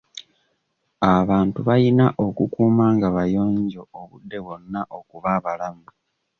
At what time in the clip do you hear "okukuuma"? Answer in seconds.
2.25-2.85